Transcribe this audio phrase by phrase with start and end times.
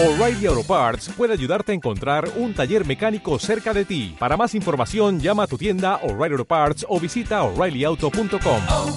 [0.00, 4.14] O'Reilly Auto Parts puede ayudarte a encontrar un taller mecánico cerca de ti.
[4.16, 8.62] Para más información, llama a tu tienda O'Reilly Auto Parts o visita oreillyauto.com.
[8.68, 8.96] oh,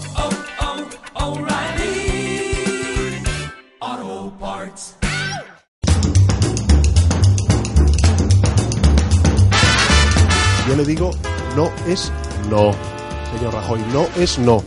[3.82, 4.96] oh, Parts.
[10.68, 11.10] Yo le digo,
[11.56, 12.12] no es
[12.48, 12.76] no.
[13.36, 14.64] Señor Rajoy, no es no.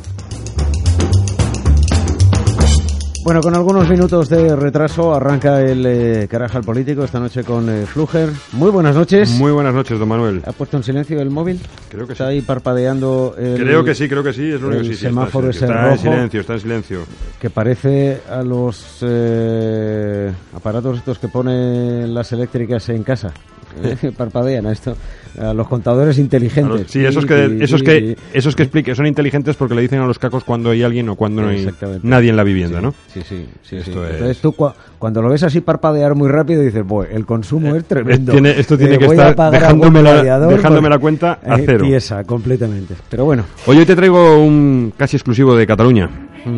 [3.24, 7.86] Bueno, con algunos minutos de retraso arranca el eh, Carajal Político esta noche con eh,
[7.86, 8.28] Fluger.
[8.52, 9.30] Muy buenas noches.
[9.30, 10.42] Muy buenas noches, don Manuel.
[10.44, 11.58] ¿Ha puesto en silencio el móvil?
[11.88, 12.32] Creo que Está sí.
[12.32, 15.00] ahí parpadeando el, Creo que sí, creo que sí, es lo único que sí, sí,
[15.06, 17.00] semáforo está, en silencio, está en silencio.
[17.40, 23.32] que parece a los eh, aparatos estos que ponen las eléctricas en casa.
[23.82, 24.96] Eh, Parpadean a esto,
[25.40, 26.90] a los contadores inteligentes.
[26.90, 30.18] Sí, esos que, esos que, esos que explique, son inteligentes porque le dicen a los
[30.18, 31.66] cacos cuando hay alguien o cuando no hay
[32.02, 32.94] nadie en la vivienda, ¿no?
[33.12, 33.76] Sí, sí, sí.
[33.76, 37.26] Esto es- Entonces tú cua- cuando lo ves así parpadear muy rápido dices, "Buah, el
[37.26, 38.32] consumo es tremendo.
[38.32, 41.62] Eh, tiene- esto tiene que voy a estar dejándome la- dejándome la cuenta a eh,
[41.66, 41.84] cero.
[41.84, 42.94] Tiesa, completamente.
[43.10, 46.08] Pero bueno, Hoy, hoy te traigo un casi exclusivo de Cataluña.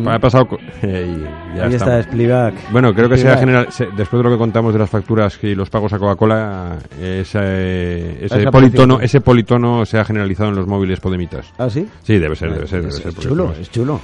[0.05, 0.49] Ha pasado...
[0.81, 1.61] ya Mm.
[1.69, 2.03] ahí está.
[2.03, 2.53] Splivac.
[2.73, 3.67] Bueno, creo que sea general.
[3.71, 8.25] se- después de lo que contamos de las facturas y los pagos a Coca-Cola, ese,
[8.25, 11.51] ese, Esa politono, ese politono se ha generalizado en los móviles podemitas.
[11.57, 11.87] ¿Ah, sí?
[12.03, 12.79] Sí, debe ser, debe ser.
[12.81, 13.99] Debe Es, ser es chulo, es chulo.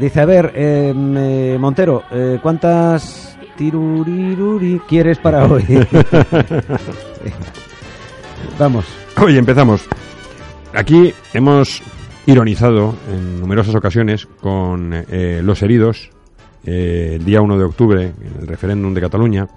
[0.00, 5.64] Dice, a ver, eh, eh, Montero, eh, ¿cuántas tiruriruri quieres para hoy?
[8.58, 8.84] Vamos.
[9.20, 9.86] Oye, empezamos.
[10.74, 11.82] Aquí hemos
[12.26, 16.10] ironizado en numerosas ocasiones con eh, los heridos
[16.64, 19.48] eh, el día 1 de octubre en el referéndum de Cataluña.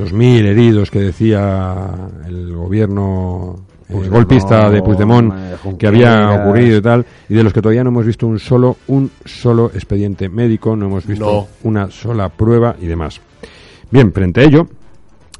[0.00, 1.90] Esos mil heridos que decía
[2.26, 3.56] el gobierno
[3.86, 7.60] eh, Puigdemont, golpista de Puigdemont eh, que había ocurrido y tal, y de los que
[7.60, 11.48] todavía no hemos visto un solo, un solo expediente médico, no hemos visto No.
[11.68, 13.20] una sola prueba y demás.
[13.90, 14.68] Bien, frente a ello,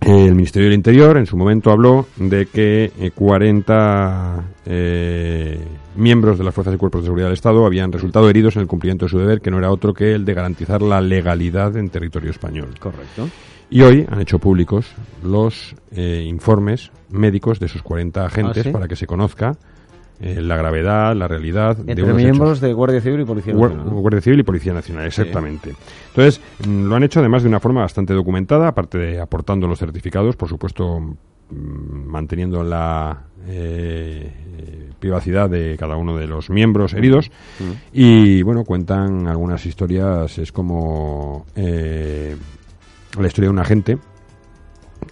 [0.02, 5.58] eh, el Ministerio del Interior en su momento habló de que eh, 40 eh,
[5.97, 8.68] miembros de las fuerzas y cuerpos de seguridad del Estado habían resultado heridos en el
[8.68, 11.89] cumplimiento de su deber, que no era otro que el de garantizar la legalidad en
[11.89, 12.74] territorio español.
[12.79, 13.27] Correcto.
[13.70, 14.86] Y hoy han hecho públicos
[15.23, 18.70] los eh, informes médicos de esos 40 agentes ¿Ah, sí?
[18.70, 19.57] para que se conozca
[20.20, 22.61] eh, la gravedad, la realidad de unos miembros hechos.
[22.61, 23.89] de Guardia Civil y Policía Nacional.
[23.89, 25.75] Guardia Civil y Policía Nacional, exactamente.
[26.09, 29.79] Entonces, mm, lo han hecho además de una forma bastante documentada, aparte de aportando los
[29.79, 31.14] certificados, por supuesto, mm,
[32.07, 37.30] manteniendo la eh, eh, privacidad de cada uno de los miembros heridos.
[37.92, 42.36] Y bueno, cuentan algunas historias, es como eh,
[43.19, 43.98] la historia de un agente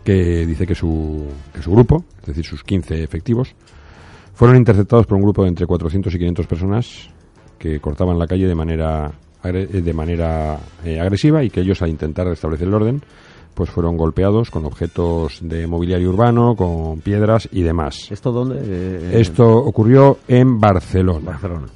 [0.05, 3.55] que dice que su, que su grupo, es decir, sus 15 efectivos,
[4.35, 7.09] fueron interceptados por un grupo de entre 400 y 500 personas
[7.59, 9.11] que cortaban la calle de manera
[9.43, 9.51] eh,
[9.83, 13.03] de manera eh, agresiva y que ellos al intentar restablecer el orden
[13.55, 18.09] pues fueron golpeados con objetos de mobiliario urbano, con piedras y demás.
[18.13, 18.61] ¿Esto dónde?
[18.63, 21.33] Eh, Esto ocurrió en Barcelona.
[21.33, 21.67] Barcelona.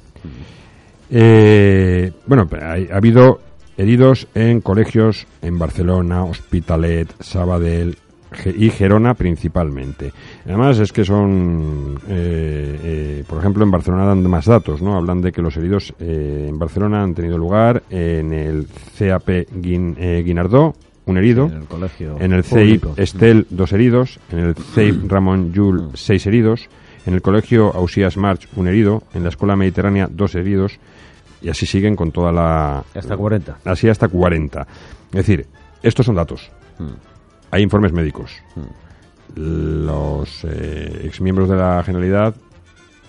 [1.09, 3.39] Eh, bueno, hay- ha habido
[3.77, 7.97] heridos en colegios en Barcelona, Hospitalet, Sabadell
[8.57, 10.11] y Gerona principalmente.
[10.45, 14.95] Además es que son, eh, eh, por ejemplo, en Barcelona dan más datos, ¿no?
[14.97, 18.67] Hablan de que los heridos eh, en Barcelona han tenido lugar en el
[18.97, 19.27] CAP
[19.61, 20.73] Guin- eh, Guinardó,
[21.05, 21.45] un herido.
[21.47, 22.85] En el colegio En el CEIP.
[22.97, 24.19] Estel, dos heridos.
[24.31, 26.69] En el CEIP Ramón Llull, seis heridos.
[27.05, 29.03] En el colegio Ausías March, un herido.
[29.13, 30.79] En la Escuela Mediterránea, dos heridos.
[31.43, 32.83] Y así siguen con toda la...
[32.95, 33.57] Hasta 40.
[33.65, 34.61] Así hasta 40.
[34.61, 35.45] Es decir,
[35.83, 36.49] estos son datos.
[37.51, 38.31] Hay informes médicos.
[39.35, 42.33] Los eh, exmiembros de la Generalidad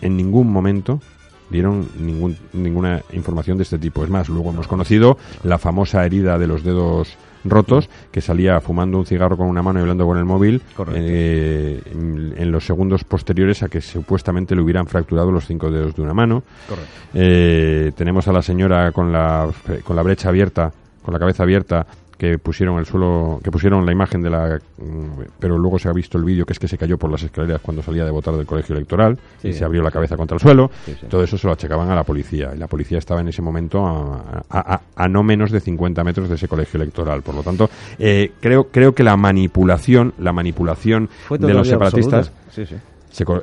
[0.00, 1.00] en ningún momento
[1.48, 4.02] dieron ningún, ninguna información de este tipo.
[4.02, 8.98] Es más, luego hemos conocido la famosa herida de los dedos rotos, que salía fumando
[8.98, 10.62] un cigarro con una mano y hablando con el móvil
[10.94, 15.94] eh, en, en los segundos posteriores a que supuestamente le hubieran fracturado los cinco dedos
[15.94, 16.42] de una mano.
[16.68, 16.90] Correcto.
[17.14, 19.48] Eh, tenemos a la señora con la,
[19.84, 20.72] con la brecha abierta,
[21.02, 21.86] con la cabeza abierta,
[22.16, 25.92] que pusieron el suelo, que pusieron la imagen de la, mm, pero luego se ha
[25.92, 28.34] visto el vídeo que es que se cayó por las escaleras cuando salía de votar
[28.36, 29.48] del colegio electoral Sí.
[29.48, 30.70] y se abrió la cabeza contra el suelo.
[30.84, 31.06] Sí, sí.
[31.08, 33.84] Todo eso se lo achacaban a la policía y la policía estaba en ese momento
[33.84, 37.22] a, a- a- a no menos de 50 metros de ese colegio electoral.
[37.22, 37.68] Por lo tanto,
[37.98, 42.66] eh, creo creo que la manipulación, la manipulación de los separatistas se,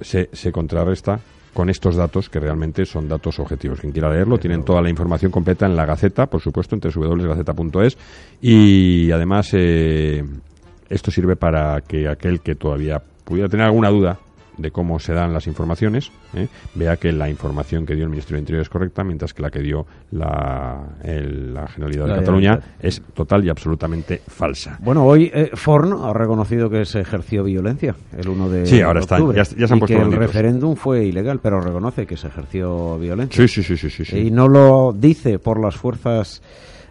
[0.02, 1.20] se, se contrarresta
[1.54, 3.80] con estos datos que realmente son datos objetivos.
[3.80, 7.98] Quien quiera leerlo, tienen toda la información completa en la Gaceta, por supuesto, en www.gaceta.es
[8.42, 10.24] y además eh,
[10.90, 14.20] esto sirve para que aquel que todavía pudiera tener alguna duda
[14.62, 16.48] de cómo se dan las informaciones, ¿eh?
[16.76, 19.50] vea que la información que dio el Ministerio del Interior es correcta, mientras que la
[19.50, 24.78] que dio la, el- la Generalidad de Cataluña es total y absolutamente falsa.
[24.82, 29.00] Bueno, hoy eh, Forn ha reconocido que se ejerció violencia el 1 de Sí, ahora
[29.02, 32.06] están, octubre, ya- ya se han y puesto que el referéndum fue ilegal, pero reconoce
[32.06, 33.48] que se ejerció violencia.
[33.48, 34.06] Sí, sí, sí, sí, sí.
[34.06, 34.18] sí.
[34.28, 36.42] Y no lo dice por las fuerzas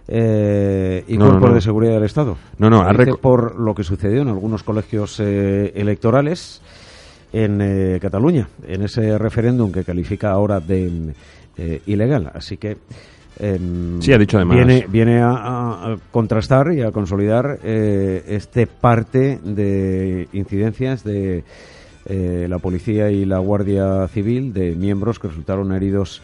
[0.08, 1.54] eh, y No, cuerpos no.
[1.54, 2.36] de seguridad del Estado.
[2.58, 6.60] No, no, dice por lo que sucedió en algunos colegios eh, electorales
[7.32, 11.14] en eh, Cataluña, en ese referéndum que califica ahora de
[11.56, 12.30] eh, ilegal.
[12.34, 12.76] Así que
[13.38, 18.24] em, Sí, ha dicho además- viene, viene a, a- a contrastar y a consolidar eh,
[18.28, 21.44] este parte de incidencias de
[22.06, 26.22] eh, la policía y la Guardia Civil de miembros que resultaron heridos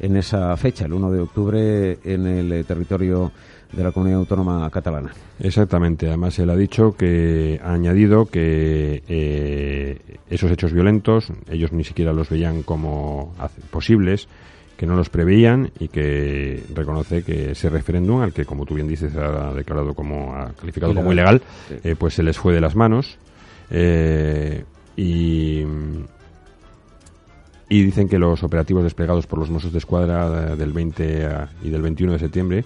[0.00, 3.32] en esa fecha, el 1 de octubre, en el eh, territorio
[3.72, 5.12] de la comunidad autónoma catalana.
[5.40, 6.06] Exactamente.
[6.06, 9.98] Además, él ha dicho que ha añadido que eh,
[10.30, 13.34] esos hechos violentos ellos ni siquiera los veían como
[13.70, 14.28] posibles,
[14.76, 18.88] que no los preveían y que reconoce que ese referéndum, al que, como tú bien
[18.88, 21.42] dices, ha declarado como ha calificado como ilegal,
[21.82, 23.18] eh, pues se les fue de las manos.
[23.70, 24.64] Eh,
[24.96, 25.64] y
[27.68, 31.48] y dicen que los operativos desplegados por los Mossos de Escuadra eh, del 20 a-
[31.62, 32.64] y del 21 de septiembre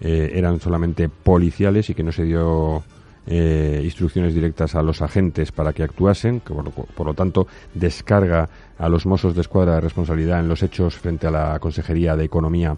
[0.00, 2.82] eh, eran solamente policiales y que no se dio
[3.26, 8.48] eh, instrucciones directas a los agentes para que actuasen, que por, por lo tanto descarga
[8.78, 12.24] a los Mossos de Escuadra de responsabilidad en los hechos frente a la Consejería de
[12.24, 12.76] Economía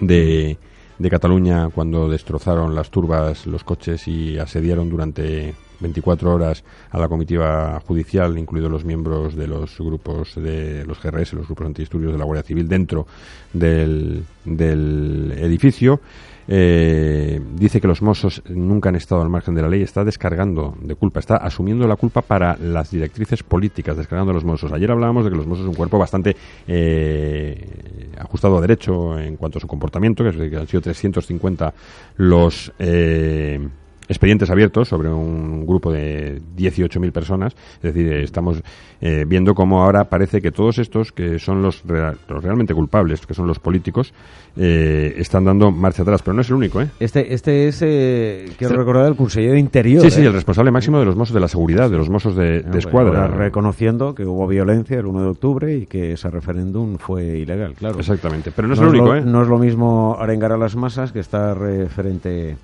[0.00, 0.58] de,
[1.02, 7.08] de Cataluña cuando destrozaron las turbas, los coches y asediaron durante 24 horas a la
[7.08, 12.18] comitiva judicial, incluidos los miembros de los grupos de los GRS, los grupos antidisturbios de
[12.18, 13.06] la Guardia Civil, dentro
[13.52, 16.00] del, del edificio.
[16.48, 20.74] Eh, dice que los Mossos nunca han estado al margen de la ley, está descargando
[20.80, 24.72] de culpa, está asumiendo la culpa para las directrices políticas, descargando a los Mossos.
[24.72, 26.36] Ayer hablábamos de que los Mossos es un cuerpo bastante
[26.66, 31.74] eh, ajustado a derecho en cuanto a su comportamiento, que, han sido 350
[32.16, 33.68] los eh,
[34.08, 37.54] expedientes abiertos sobre un grupo de 18.000 personas.
[37.82, 38.62] Es decir, estamos
[39.00, 43.26] eh, viendo cómo ahora parece que todos estos, que son los, rea- los realmente culpables,
[43.26, 44.12] que son los políticos,
[44.56, 46.22] eh, están dando marcha atrás.
[46.22, 46.88] Pero no es el único, ¿eh?
[47.00, 50.02] Este, este es, eh, quiero Este- recordar, el consejero de Interior.
[50.02, 50.26] Sí, sí, ¿eh?
[50.26, 52.78] el responsable máximo de los Mossos de la seguridad, de los Mossos de, de Ah,
[52.78, 53.26] escuadra.
[53.28, 57.98] reconociendo que hubo violencia el 1 de octubre y que ese referéndum fue ilegal, claro.
[57.98, 58.52] Exactamente.
[58.54, 59.22] Pero no es el único, lo, ¿eh?
[59.22, 61.56] no es lo mismo arengar a las masas que estar
[61.88, 62.56] frente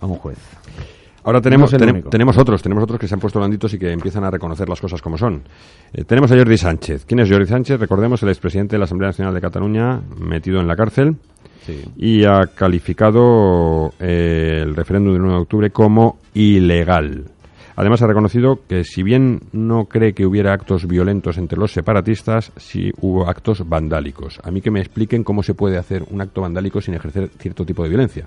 [0.00, 0.38] a un juez.
[1.24, 3.92] Ahora tenemos, No tenem- tenemos otros, tenemos otros que se han puesto blanditos y que
[3.92, 5.42] empiezan a reconocer las cosas como son.
[5.92, 7.04] Eh, tenemos a Jordi Sánchez.
[7.06, 7.78] ¿Quién es Jordi Sánchez?
[7.80, 11.16] Recordemos el expresidente de la Asamblea Nacional de Cataluña, metido en la cárcel,
[11.98, 17.24] y ha calificado eh, el referéndum del 1 de octubre como ilegal.
[17.76, 22.52] Además ha reconocido que si bien no cree que hubiera actos violentos entre los separatistas,
[22.56, 24.40] sí hubo actos vandálicos.
[24.42, 27.64] A mí que me expliquen cómo se puede hacer un acto vandálico sin ejercer cierto
[27.66, 28.24] tipo de violencia.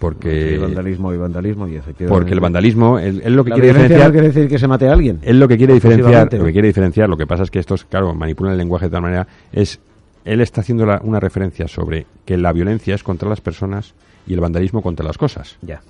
[0.00, 2.18] Porque Sí, vandalismo y vandalismo y efectivamente.
[2.18, 4.66] porque el vandalismo, él, él lo que La quiere diferenciar, no quiere decir que se
[4.66, 5.18] mate a alguien.
[5.22, 7.84] él lo que quiere diferenciar, lo que quiere diferenciar, lo que pasa es que estos,
[7.84, 9.78] claro, manipulan el lenguaje de tal manera, es,
[10.24, 13.92] él está haciendo la- una referencia sobre que la violencia es contra las personas
[14.26, 15.82] y el vandalismo contra las cosas, Ya.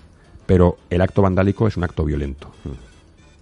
[0.47, 2.51] pero el acto vandálico es un acto violento.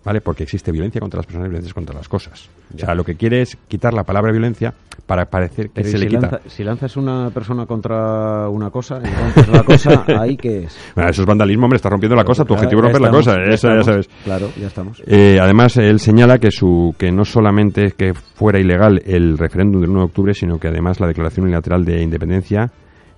[0.08, 0.20] ¿Vale?
[0.22, 2.48] Porque existe violencia contra las personas y violencia contra las cosas.
[2.74, 4.72] O sea, lo que quiere es quitar la palabra violencia
[5.06, 6.20] para parecer que Pero ¿y se si, le quita.
[6.30, 10.78] lanza- si lanzas una persona contra una cosa, entonces la cosa ahí que es.
[10.94, 13.02] Bueno, eso es vandalismo, hombre, está rompiendo la cosa, tu Ya- objetivo es ya romper
[13.02, 13.84] la cosa, ya eso ya estamos.
[13.86, 14.08] sabes.
[14.24, 15.02] Claro, ya estamos.
[15.06, 19.80] Eh, además, él señala que, su, que no solamente es que fuera ilegal el referéndum
[19.82, 22.70] del 1 de octubre, sino que además la declaración unilateral de independencia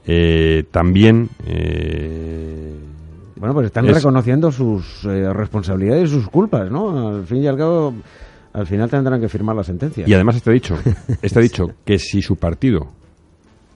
[0.06, 1.28] eh, también.
[1.46, 2.74] eh,
[3.40, 7.08] Bueno, pues están es- reconociendo sus eh, responsabilidades y sus culpas, ¿no?
[7.16, 7.94] Al fin y al cabo,
[8.52, 10.04] al final tendrán que firmar la sentencia.
[10.06, 10.76] y además, este dicho,
[11.22, 12.86] este dicho que si su partido.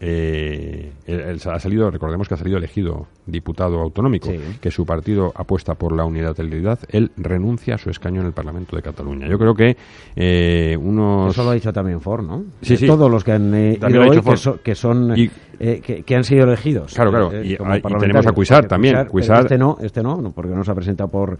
[0.07, 4.39] Eh, él- él ha salido, recordemos que ha salido elegido diputado autonómico, Sí.
[4.61, 8.77] que su partido apuesta por la unilateralidad, él renuncia a su escaño en el Parlamento
[8.77, 9.27] de Cataluña.
[9.29, 9.77] Yo creo que
[10.15, 11.31] eh, unos.
[11.33, 12.45] Eso lo ha dicho también Ford, ¿no?
[12.61, 12.87] Sí, sí.
[12.87, 16.15] Todos los que han eh, ido hoy, que, so- que son Y- eh, que, que
[16.17, 16.93] han sido elegidos.
[16.95, 17.33] Claro, claro.
[17.33, 17.57] eh, Y-
[17.99, 18.97] tenemos a Porque también.
[19.07, 21.39] Cuixart- Este no, este no, porque no se ha presentado por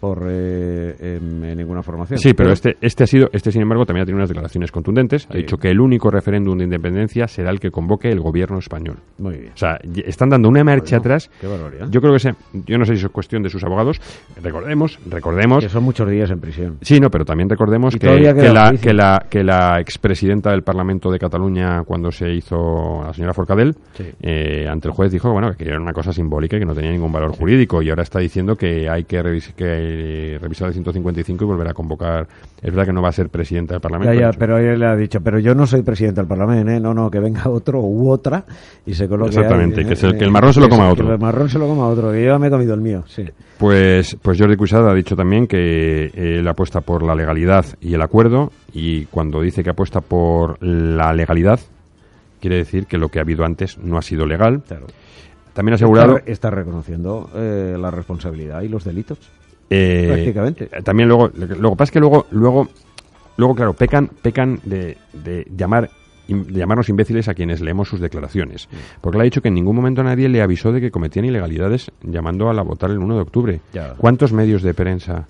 [0.00, 2.18] por eh, em, ninguna formación.
[2.18, 5.26] Sí, pero este, este ha sido, este sin embargo también ha tenido unas declaraciones contundentes.
[5.28, 5.38] Ha Sí.
[5.40, 8.96] dicho que el único referéndum de independencia será el que convoque el gobierno español.
[9.18, 9.52] Muy bien.
[9.54, 11.30] O sea, están dando una marcha Bueno, atrás.
[11.40, 11.88] qué barbaridad.
[11.90, 12.30] Yo creo que se,
[12.66, 14.00] yo no sé si es cuestión de sus abogados.
[14.42, 15.62] Recordemos, recordemos.
[15.62, 16.78] Que son muchos días en prisión.
[16.80, 21.10] Sí, no, pero también recordemos que, que la, que, la, que la expresidenta del Parlamento
[21.10, 24.04] de Cataluña, cuando se hizo la señora Forcadell, Sí.
[24.22, 26.90] eh, ante el juez dijo bueno, que era una cosa simbólica y que no tenía
[26.90, 27.82] ningún valor jurídico.
[27.82, 29.20] Y ahora está diciendo que hay que,
[29.56, 32.26] que eh, revisar el 155 y volver a convocar.
[32.62, 34.20] Es verdad que no va a ser presidenta del Ya, Parlamento.
[34.20, 34.38] ya, hecho.
[34.38, 36.80] pero él le ha dicho, pero yo no soy presidente del Parlamento, ¿eh?
[36.80, 38.44] no, no, que venga otro u otra
[38.86, 39.96] y se coloque Exactamente, ahí, que ¿eh?
[39.96, 41.12] se- que el marrón se lo Que coma que otro.
[41.12, 43.24] el marrón se lo coma otro, que yo ya me he comido el mío, sí.
[43.58, 48.02] Pues, pues Jordi Cuixart ha dicho también que él apuesta por la legalidad y el
[48.02, 51.60] acuerdo y cuando dice que apuesta por la legalidad
[52.40, 54.62] quiere decir que lo que ha habido antes no ha sido legal.
[54.66, 54.86] Claro.
[55.52, 59.18] También ha asegurado Está, está reconociendo eh, la responsabilidad y los delitos.
[59.70, 60.66] Eh, prácticamente.
[60.84, 62.68] También luego lo que pasa es que luego luego
[63.36, 65.88] luego claro pecan pecan de, de llamar
[66.28, 68.68] de llamarnos imbéciles a quienes leemos sus declaraciones.
[69.00, 71.90] Porque le ha dicho que en ningún momento nadie le avisó de que cometían ilegalidades
[72.02, 73.60] llamando a la votar el 1 de octubre.
[73.72, 73.94] Ya.
[73.96, 75.26] ¿Cuántos medios de prensa?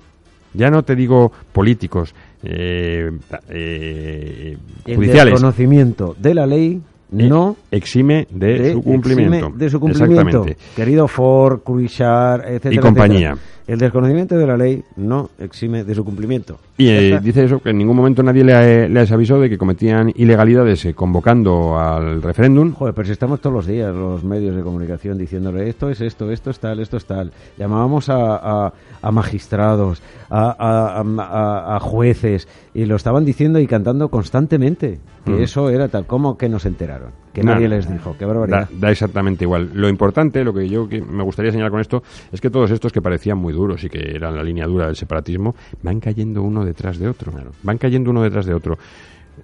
[0.52, 3.10] Ya no te digo políticos, eh,
[3.48, 5.32] eh, El judiciales.
[5.34, 9.36] desconocimiento de la ley eh, no exime de, de- su cumplimiento.
[9.46, 10.20] exime de su cumplimiento.
[10.20, 10.56] Exactamente.
[10.76, 13.30] Querido Ford, Cuixart, etcétera, Y compañía.
[13.30, 13.59] etcétera.
[13.70, 16.58] El desconocimiento de la ley no exime de su cumplimiento.
[16.76, 19.56] Y eh, dice eso, que en ningún momento nadie le, ha- les avisó de que
[19.58, 22.72] cometían ilegalidades eh, convocando al referéndum.
[22.72, 26.30] Joder, pero si estamos todos los días los medios de comunicación diciéndole esto es esto,
[26.32, 27.30] esto es tal, esto es tal.
[27.58, 28.72] Llamábamos a, a-
[29.02, 35.42] a magistrados, a, a- jueces y lo estaban diciendo y cantando constantemente que Mm.
[35.42, 36.06] eso era tal.
[36.06, 37.10] ¿Cómo que no se enteraron?
[37.40, 38.16] Que nadie les dijo.
[38.18, 38.68] Qué barbaridad.
[38.70, 39.70] Da, da exactamente igual.
[39.74, 42.92] Lo importante, lo que yo que me gustaría señalar con esto, es que todos estos
[42.92, 46.64] que parecían muy duros y que eran la línea dura del separatismo, van cayendo uno
[46.64, 47.32] detrás de otro.
[47.62, 48.78] Van cayendo uno detrás de otro.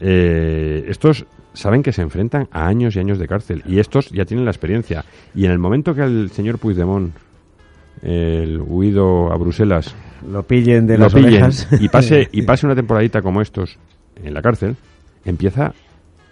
[0.01, 1.25] Eh, estos
[1.55, 4.51] saben que se enfrentan a años y años de cárcel y estos ya tienen la
[4.51, 5.05] experiencia.
[5.35, 7.15] Y en el momento que el señor Puigdemont,
[8.03, 9.95] el huido a Bruselas,
[10.31, 11.69] Lo pillen de lo las pillen orejas.
[11.81, 13.79] y pase y pase una temporadita como estos
[14.23, 14.77] en la cárcel,
[15.25, 15.73] empieza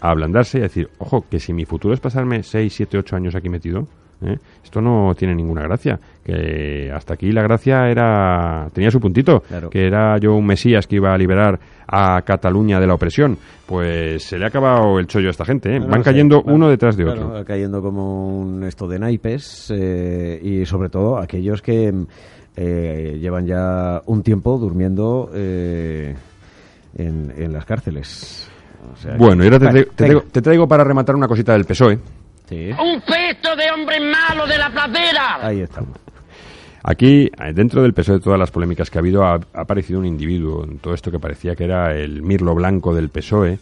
[0.06, 3.16] a ablandarse y a decir, ojo, que si mi futuro es pasarme 6, 7, 8
[3.16, 3.86] años aquí metido,
[4.22, 4.36] ¿eh?
[4.62, 5.98] esto no tiene ninguna gracia.
[6.24, 9.70] Que hasta aquí la gracia era tenía su puntito, Claro.
[9.70, 13.38] que era yo un mesías que iba a liberar a Cataluña de la opresión.
[13.66, 15.78] Pues se le ha acabado el chollo a esta gente, ¿eh?
[15.80, 17.44] No, no van sé, cayendo claro, uno detrás de claro, otro.
[17.44, 21.92] cayendo como un esto de naipes eh, y sobre todo aquellos que
[22.56, 26.14] eh, llevan ya un tiempo durmiendo eh,
[26.96, 28.50] en, en las cárceles.
[28.92, 31.26] O sea, Bueno, y ahora te, Vale, traigo- te traigo, te traigo para rematar una
[31.28, 31.98] cosita del PSOE.
[32.48, 35.38] Sí, Un pesto de hombre malo de la pradera.
[35.46, 35.96] ahí estamos.
[36.82, 40.04] Aquí, dentro del PSOE, de todas las polémicas que ha habido, ha, ha aparecido un
[40.06, 43.58] individuo en todo esto que parecía que era el Mirlo Blanco del PSOE,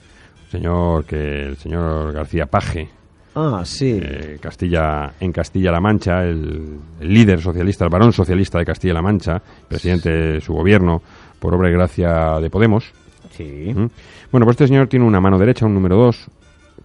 [0.50, 2.88] señor que el señor García Paje,
[3.36, 3.98] Ah, sí.
[4.02, 9.40] eh, Castilla en Castilla-La Mancha, el, el líder socialista, el varón socialista de Castilla-La Mancha,
[9.68, 11.00] presidente de su gobierno
[11.38, 12.92] por obra y gracia de Podemos.
[13.32, 13.72] Sí.
[13.74, 13.88] ¿Mm?
[14.30, 16.28] Bueno, pues este señor tiene una mano derecha, un número dos,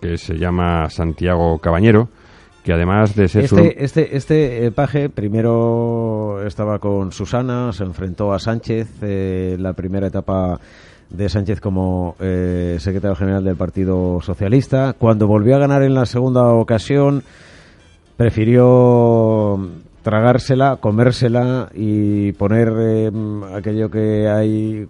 [0.01, 2.09] que se llama Santiago Cabañero,
[2.63, 3.57] que además de ser su...
[3.57, 9.63] Este, este, este eh, paje primero estaba con Susana, se enfrentó a Sánchez eh, en
[9.63, 10.59] la primera etapa
[11.09, 14.93] de Sánchez como eh, secretario general del Partido Socialista.
[14.97, 17.23] Cuando volvió a ganar en la segunda ocasión,
[18.17, 19.57] prefirió
[20.03, 23.11] tragársela, comérsela y poner eh,
[23.55, 24.87] aquello que hay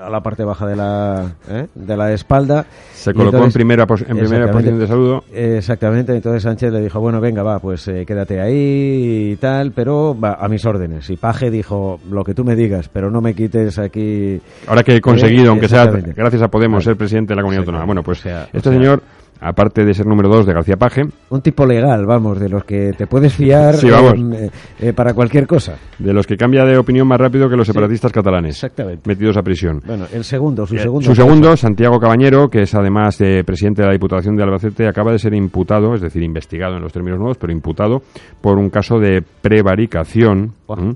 [0.00, 1.66] a la parte baja de la, ¿eh?
[1.74, 2.64] de la espalda.
[2.92, 7.20] Se colocó en primera, en primera posición de saludo Exactamente, entonces Sánchez le dijo, bueno,
[7.20, 11.08] venga, va, pues eh, quédate ahí y tal, pero va, a mis órdenes.
[11.10, 14.40] Y Paje dijo, lo que tú me digas, pero no me quites aquí...
[14.66, 17.62] Ahora que he conseguido, Eh, aunque sea gracias a Podemos, ser presidente de la comunidad
[17.62, 17.84] autónoma.
[17.84, 19.02] Bueno, pues O sea, este o sea- señor,
[19.40, 22.92] aparte de ser número dos de García Paje, Un tipo legal, vamos, de los que
[22.96, 24.14] te puedes fiar Sí, vamos.
[24.38, 24.50] eh,
[24.80, 25.76] eh, para cualquier cosa.
[25.98, 29.02] de los que cambia de opinión más rápido que los separatistas catalanes, Exactamente.
[29.08, 29.80] metidos a prisión.
[29.86, 31.04] Bueno, el segundo, su Eh, segundo.
[31.06, 35.12] Su segundo, Santiago Cabañero, que es además eh, presidente de la Diputación de Albacete, acaba
[35.12, 38.02] de ser imputado, es decir, investigado en los términos nuevos, pero imputado
[38.40, 40.92] por un caso de prevaricación, Buah.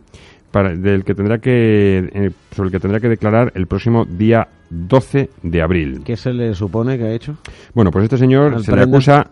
[0.62, 5.30] Del que tendrá que, eh, sobre el que tendrá que declarar el próximo día 12
[5.42, 6.02] de abril.
[6.04, 7.36] ¿Qué se le supone que ha hecho?
[7.74, 9.28] Bueno, pues este señor se le acusa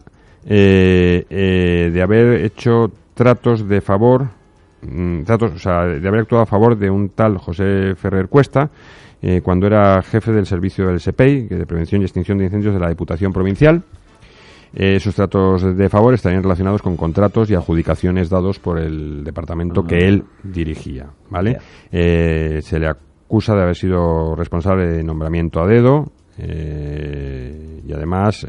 [0.47, 4.28] eh, eh, de haber hecho tratos de favor,
[4.83, 8.71] mm, tratos, o sea, de haber actuado a favor de un tal José Ferrer Cuesta
[9.23, 12.80] eh, cuando era jefe del servicio del SEPEI, de Prevención y Extinción de Incendios de
[12.80, 13.83] la Diputación Provincial.
[14.75, 19.85] Eh, esos tratos de favor estarían relacionados con contratos y adjudicaciones dados por el departamento
[19.85, 21.58] que él dirigía, ¿vale?
[21.90, 28.46] Eh, se le acusa de haber sido responsable de nombramiento a dedo eh, y además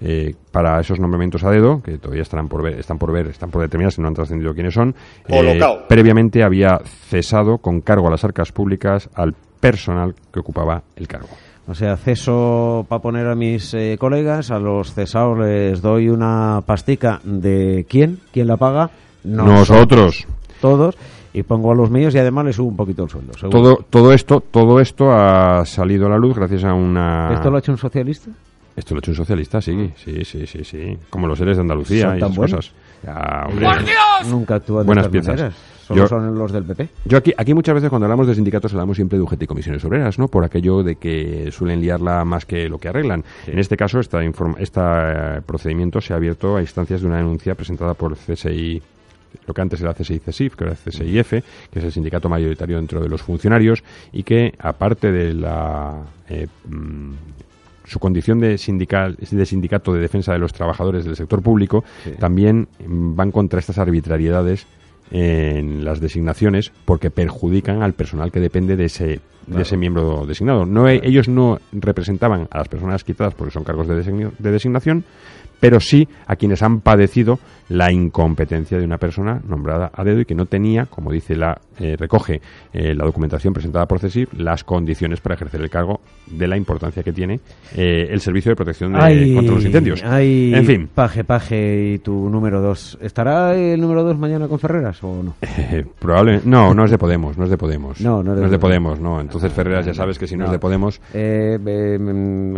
[0.00, 3.50] eh, para esos nombramientos a dedo que todavía estarán por ver, están por ver, están
[3.50, 4.94] por determinarse, no han trascendido quiénes son.
[5.28, 11.08] eh, previamente había cesado con cargo a las arcas públicas al personal que ocupaba el
[11.08, 11.30] cargo.
[11.68, 16.62] O sea, ceso para poner a mis eh, colegas, a los cesados les doy una
[16.64, 18.90] pastica de quién, quién la paga,
[19.22, 20.26] Nosotros.
[20.62, 20.96] todos,
[21.34, 23.34] y pongo a los míos y además le subo un poquito el sueldo.
[23.34, 23.50] seguro.
[23.60, 27.34] Todo, todo esto, todo esto ha salido a la luz gracias a una.
[27.34, 28.30] ¿Esto lo ha hecho un socialista?
[28.74, 30.96] Esto lo ha hecho un socialista, sí, sí, sí, sí, sí.
[31.10, 32.56] Como los seres de Andalucía ¿Son y tan esas buenos?
[32.56, 32.74] cosas.
[33.04, 33.68] Ya, hombre.
[34.30, 35.28] Nunca actúan Buenas piezas.
[35.36, 35.54] maneras.
[35.88, 36.88] Solo Yo- son los del PP.
[37.06, 39.82] Yo aquí, aquí muchas veces cuando hablamos de sindicatos hablamos siempre de UGT y comisiones
[39.86, 40.28] obreras, ¿no?
[40.28, 43.24] Por aquello de que suelen liarla más que lo que arreglan.
[43.46, 44.18] En este caso, este
[45.46, 48.82] procedimiento se ha abierto a instancias de una denuncia presentada por CSI
[49.46, 51.30] lo que antes era CSI CESIF, que ahora es CSIF,
[51.70, 55.96] que es el sindicato mayoritario dentro de los funcionarios, y que, aparte de la
[56.30, 57.12] eh, mm,
[57.84, 62.12] su condición de, sindical, de sindicato de defensa de los trabajadores del sector público, Sí.
[62.18, 64.66] también van contra estas arbitrariedades
[65.10, 70.66] en las designaciones porque perjudican al personal que depende de ese, de ese miembro designado.
[70.66, 75.04] No, Ellos no representaban a las personas quitadas porque son cargos de designación,
[75.60, 77.38] pero sí a quienes han padecido
[77.70, 81.60] la incompetencia de una persona nombrada a dedo y que no tenía, como dice la
[81.78, 82.40] eh, recoge
[82.72, 87.02] eh, la documentación presentada por CESIF, las condiciones para ejercer el cargo de la importancia
[87.02, 87.40] que tiene
[87.76, 90.02] eh, el servicio de protección de- Ay, contra los incendios.
[90.02, 92.96] ay, En fin, Paje, paje y tu número dos.
[93.02, 95.34] ¿Estará el número dos mañana con Ferreras o no?
[95.42, 98.00] Eh, probablemente no, no es de Podemos, no es de Podemos.
[98.00, 98.98] No, no es de es de Podemos.
[98.98, 99.20] No.
[99.20, 100.52] Entonces Ferreras ya sabes que si no, es No.
[100.54, 102.56] de Podemos, mm,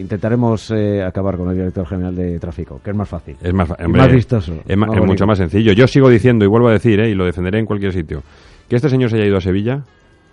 [0.00, 0.70] intentaremos
[1.06, 3.36] acabar con el director general de tráfico, que es más fácil.
[3.40, 5.72] es más, hombre, vistoso, es, más mucho más sencillo.
[5.72, 8.22] Yo sigo diciendo y vuelvo a decir, eh, y lo defenderé en cualquier sitio,
[8.68, 9.84] que este señor se haya ido a Sevilla,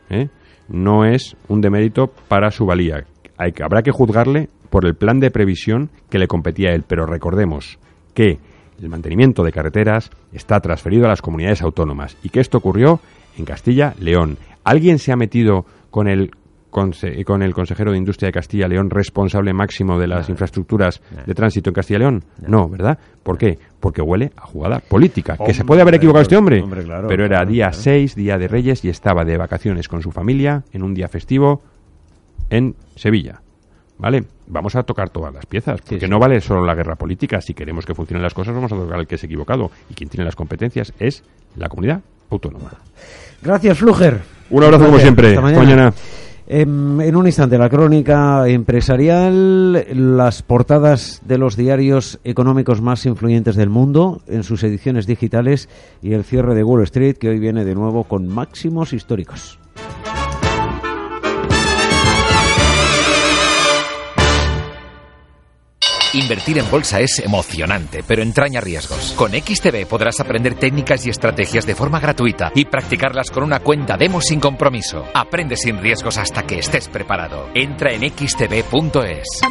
[0.10, 0.28] eh,
[0.70, 3.04] no es un demérito para su valía.
[3.38, 6.84] Hay, que- habrá que juzgarle por el plan de previsión que le competía a él,
[6.88, 7.78] pero recordemos
[8.14, 8.40] que
[8.82, 13.00] el mantenimiento de carreteras está transferido a las comunidades autónomas y que esto ocurrió
[13.38, 14.38] en Castilla-León.
[14.64, 16.32] ¿Alguien se ha metido con el
[16.72, 21.34] conse- con el consejero de Industria de Castilla León, responsable máximo de las infraestructuras de
[21.36, 22.24] tránsito en Castilla León?
[22.48, 22.98] No, ¿verdad?
[23.22, 23.60] ¿Por qué?
[23.80, 25.38] Porque huele a jugada política.
[25.38, 27.84] que se puede haber equivocado este hombre, hombre, claro, pero era claro, día claro.
[27.84, 31.62] 6, día de Reyes, y estaba de vacaciones con su familia en un día festivo
[32.50, 33.42] en Sevilla.
[33.98, 34.24] ¿Vale?
[34.48, 36.08] Vamos a tocar todas las piezas, porque sí.
[36.08, 37.40] no vale solo la guerra política.
[37.40, 39.70] Si queremos que funcionen las cosas, vamos a tocar al que es equivocado.
[39.92, 41.24] Y quien tiene las competencias es
[41.56, 42.02] la comunidad
[42.32, 42.72] autónoma.
[43.44, 44.22] Gracias, Fluger.
[44.50, 45.36] Un abrazo como siempre.
[45.36, 45.94] Hasta Hasta mañana.
[46.54, 49.86] Em, en un instante, la crónica empresarial,
[50.18, 55.70] las portadas de los diarios económicos más influyentes del mundo en sus ediciones digitales
[56.02, 59.61] y el cierre de Wall Street, que hoy viene de nuevo con máximos históricos.
[66.14, 69.14] Invertir en bolsa es emocionante, pero entraña riesgos.
[69.16, 73.96] Con XTB podrás aprender técnicas y estrategias de forma gratuita y practicarlas con una cuenta
[73.96, 75.06] demo sin compromiso.
[75.14, 77.48] Aprende sin riesgos hasta que estés preparado.
[77.54, 79.42] Entra en xtb.es.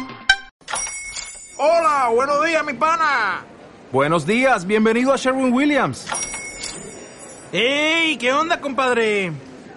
[1.57, 3.43] Hola, buenos días, mi pana.
[3.91, 6.05] Buenos días, bienvenido a Sherwin Williams.
[7.51, 8.17] ¡Ey!
[8.17, 9.31] ¿Qué onda, compadre?